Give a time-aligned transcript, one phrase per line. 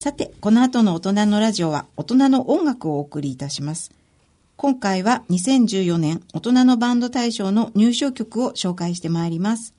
[0.00, 3.90] さて、この後の大人のラジオは大人の音楽をお送りいたします。
[4.54, 9.74] 今回は2014年大人のバンド大賞の入賞曲を紹介してまいります。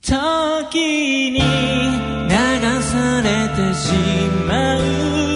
[0.00, 0.14] 時
[1.30, 3.92] に流されてし
[4.48, 4.80] まう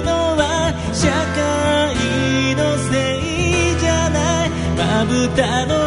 [0.02, 4.50] のは社会のせいじゃない。
[4.74, 5.77] まぶたの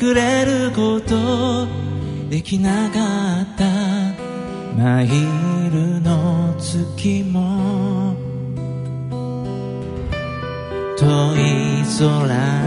[0.00, 1.68] くれること
[2.30, 3.66] できなかった。
[4.74, 5.08] マイ
[5.70, 8.16] ルの月も。
[10.96, 11.06] 遠
[11.36, 12.59] い空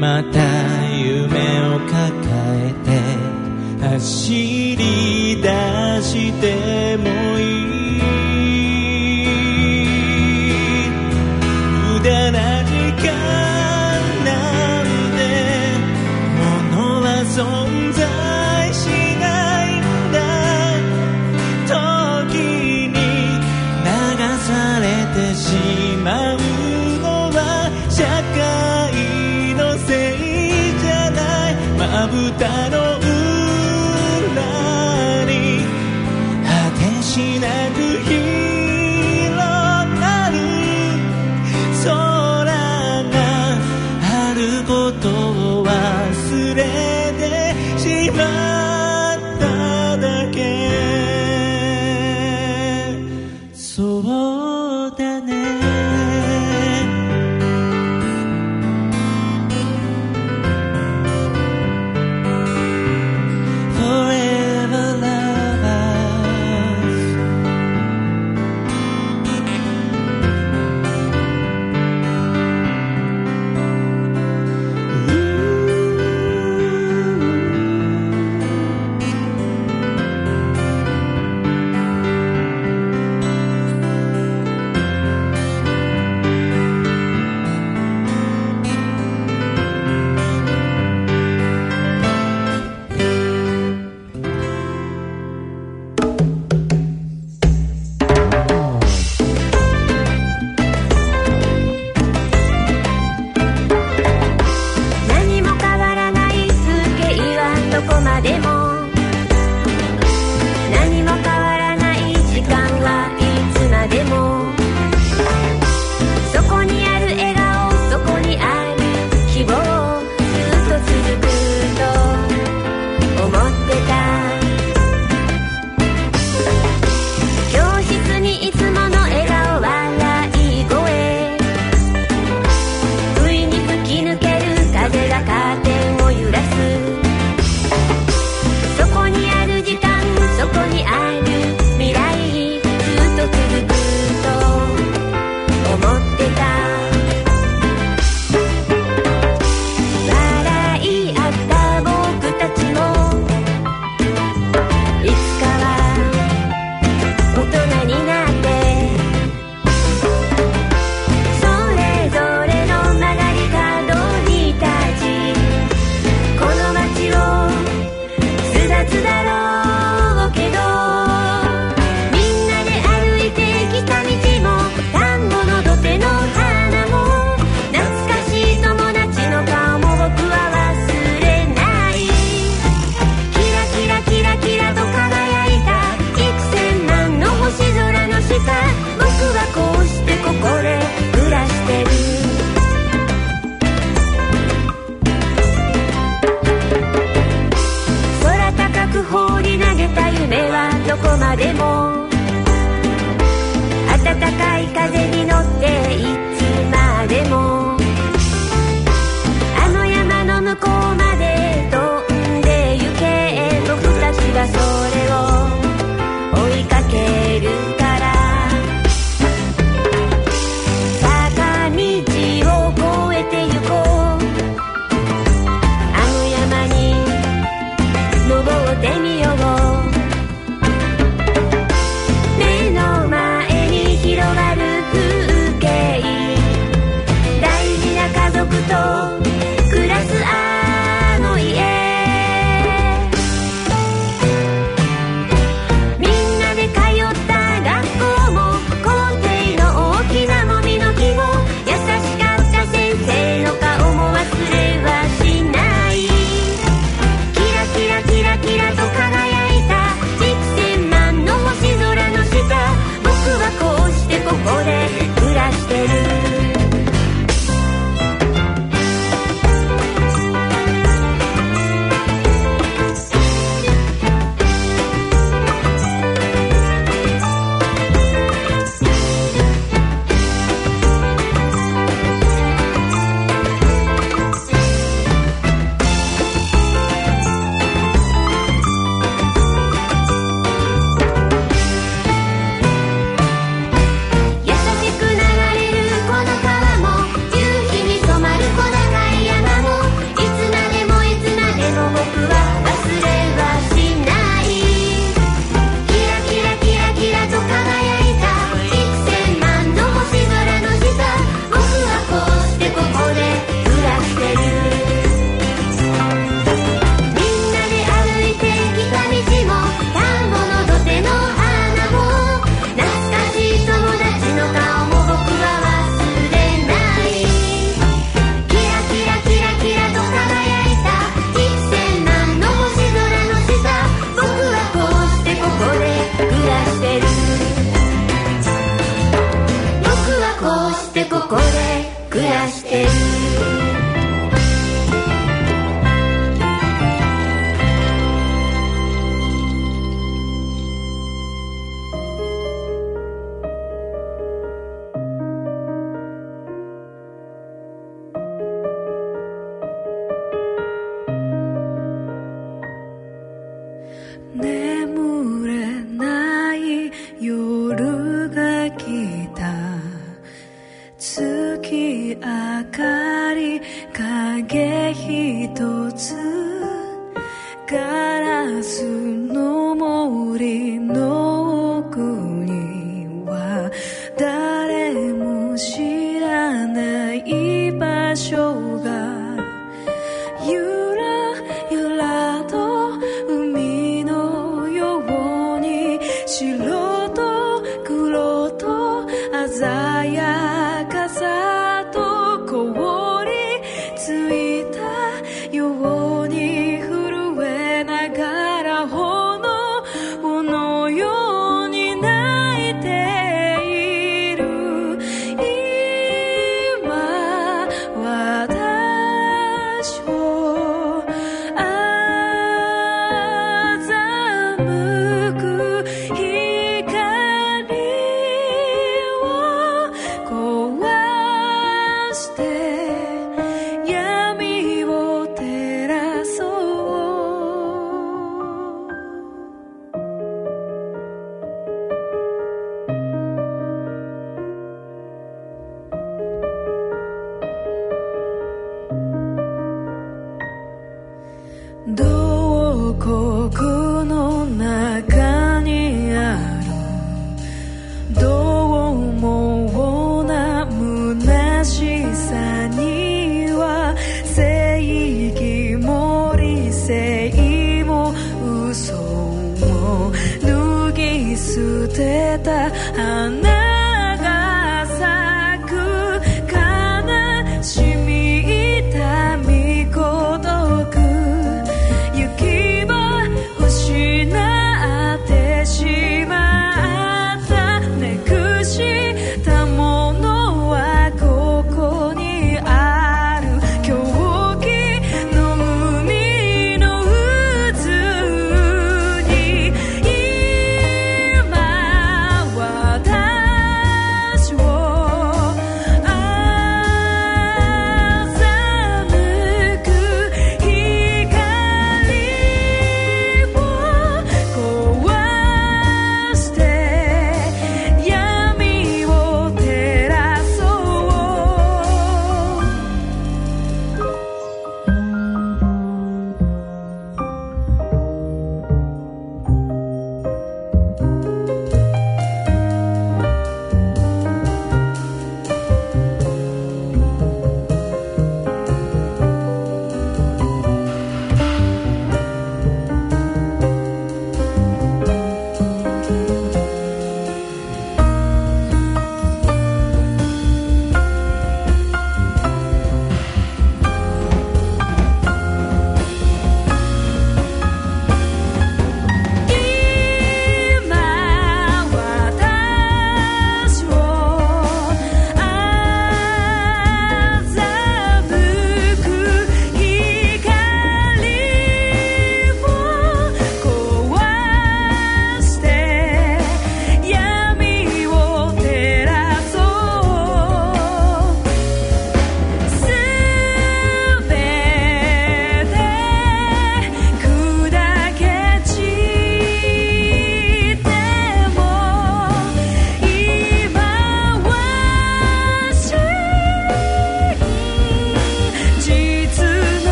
[0.00, 0.40] また
[0.96, 1.92] 夢を抱
[2.56, 4.32] えて走
[4.74, 5.48] り出
[6.02, 7.29] しても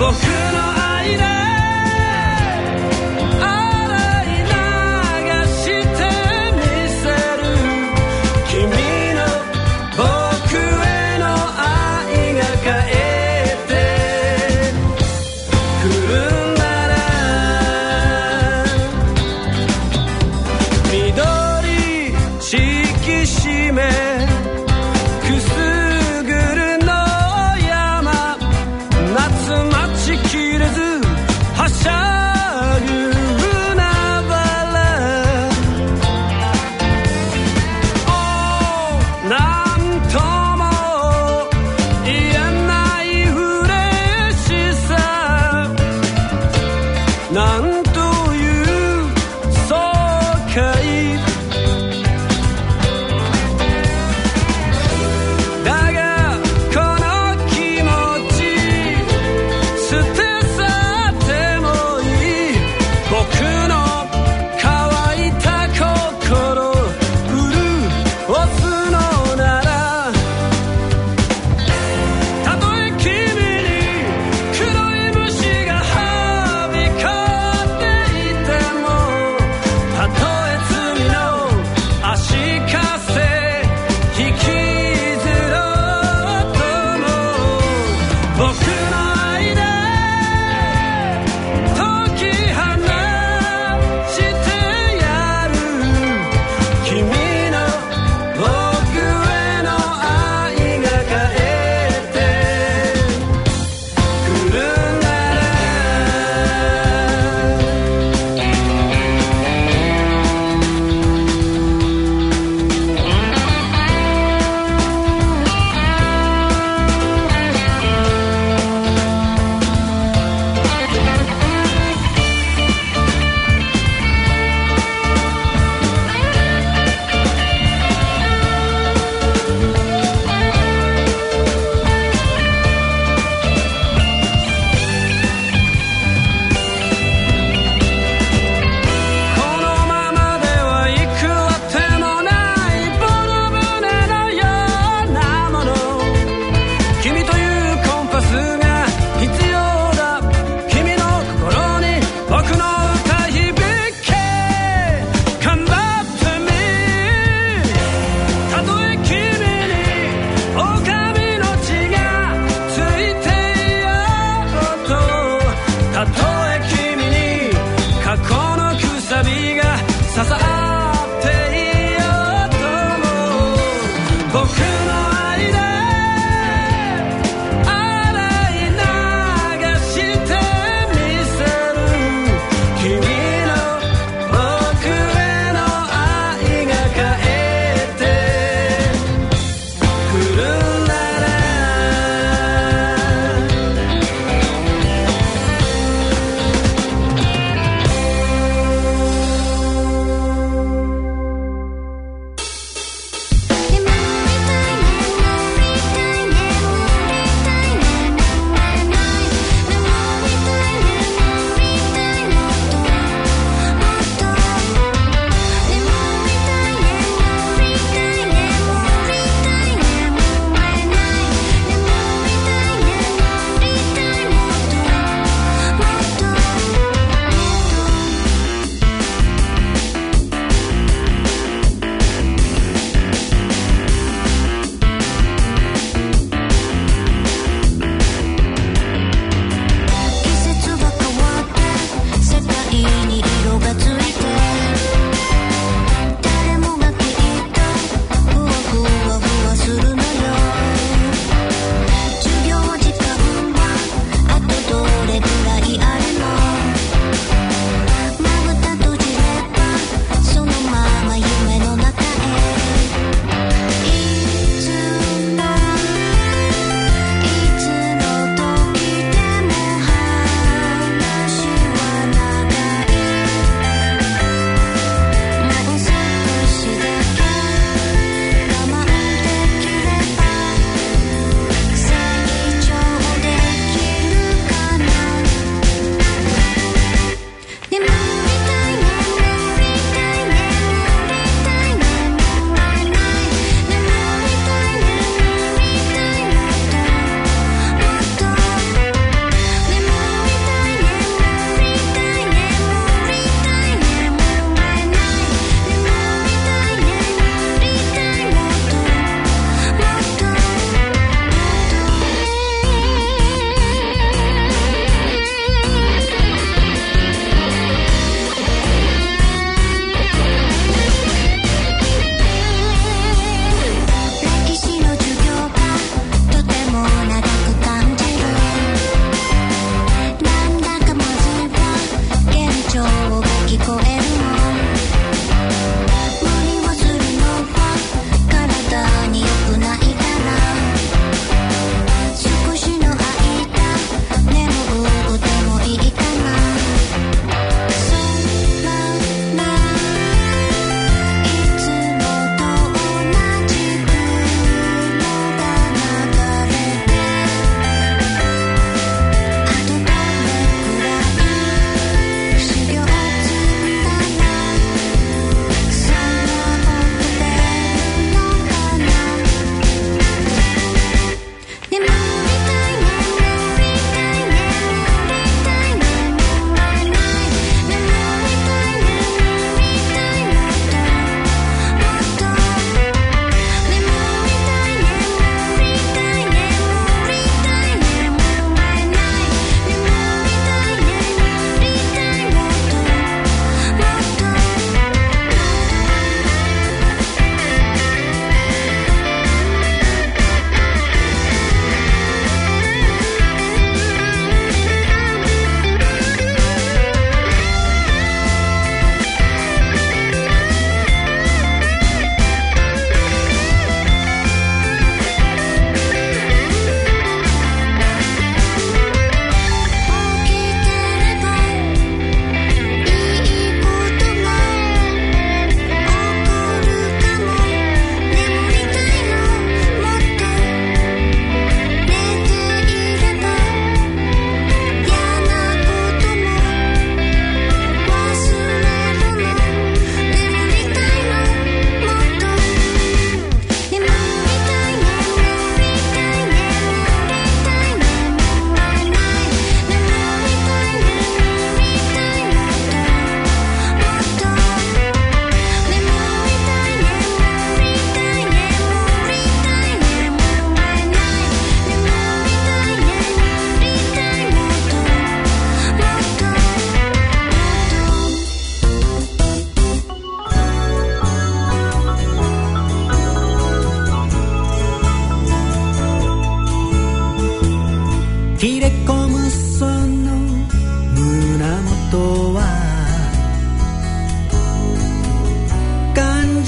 [0.00, 0.39] 또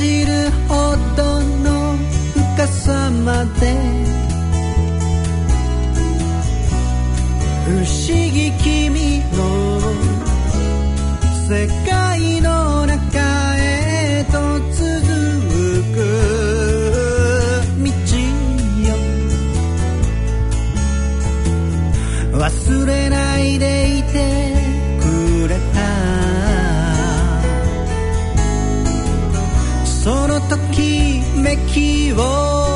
[0.02, 1.22] じるほど
[1.62, 1.96] の
[2.34, 3.62] 深さまで。
[7.64, 9.40] 不思議君の
[11.48, 12.98] 世界の中
[13.58, 14.32] へと
[14.72, 14.82] 続
[15.94, 15.96] く。
[17.78, 17.90] 道
[18.88, 18.90] よ。
[22.40, 24.51] 忘れないでいて。
[30.02, 32.71] そのときめきを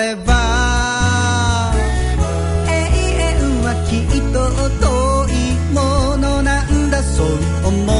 [0.00, 1.72] れば
[2.66, 4.38] 永遠はきっと
[4.80, 5.32] 遠い
[5.74, 7.02] ものなんだ。
[7.02, 7.26] そう
[7.66, 7.99] 思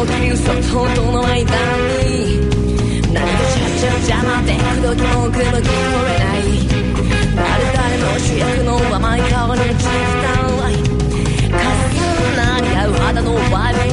[0.00, 0.34] の急
[0.96, 1.44] との間に
[3.12, 6.40] 何がちゃちゃ邪魔でくどきもくどきこれない。
[7.36, 9.90] 誰誰主役の甘い顔に聞きた
[10.70, 10.74] い
[11.50, 13.89] かすかな合う肌のバイブ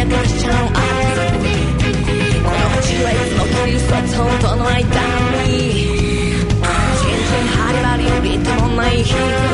[0.00, 0.72] やかしちゃうアイ
[2.40, 4.78] この街はいつもキリストとの間
[5.46, 5.52] に。
[7.00, 9.49] 全然晴れ張りよりともない日々